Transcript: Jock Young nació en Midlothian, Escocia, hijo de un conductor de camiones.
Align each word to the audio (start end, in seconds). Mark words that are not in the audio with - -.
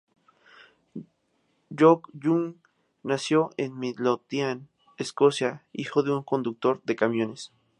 Jock 1.77 2.09
Young 2.23 2.55
nació 3.03 3.51
en 3.57 3.77
Midlothian, 3.77 4.67
Escocia, 4.97 5.63
hijo 5.73 6.01
de 6.01 6.11
un 6.11 6.23
conductor 6.23 6.81
de 6.85 6.95
camiones. 6.95 7.53